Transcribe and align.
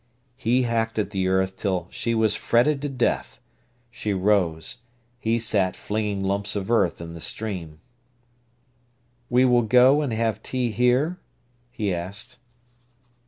He 0.35 0.63
hacked 0.63 0.97
at 0.97 1.11
the 1.11 1.27
earth 1.27 1.55
till 1.55 1.85
she 1.91 2.15
was 2.15 2.35
fretted 2.35 2.81
to 2.81 2.89
death. 2.89 3.39
She 3.91 4.15
rose. 4.15 4.77
He 5.19 5.37
sat 5.37 5.75
flinging 5.75 6.23
lumps 6.23 6.55
of 6.55 6.71
earth 6.71 6.99
in 6.99 7.13
the 7.13 7.21
stream. 7.21 7.79
"We 9.29 9.45
will 9.45 9.61
go 9.61 10.01
and 10.01 10.11
have 10.11 10.41
tea 10.41 10.71
here?" 10.71 11.19
he 11.69 11.93
asked. 11.93 12.39